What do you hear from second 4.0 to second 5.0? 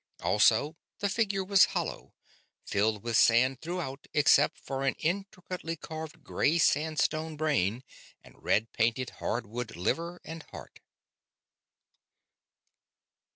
except for an